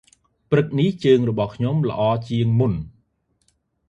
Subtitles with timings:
[0.51, 2.73] ព្រឹកនេះ ជើងរបស់ខ្ញុំល្អជាងមុន។